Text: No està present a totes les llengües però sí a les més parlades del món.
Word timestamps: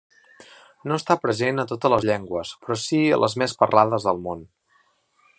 No 0.91 0.95
està 0.99 1.17
present 1.25 1.63
a 1.63 1.65
totes 1.71 1.93
les 1.95 2.07
llengües 2.11 2.53
però 2.63 2.77
sí 2.87 3.01
a 3.05 3.19
les 3.25 3.35
més 3.43 3.53
parlades 3.61 4.09
del 4.09 4.23
món. 4.29 4.41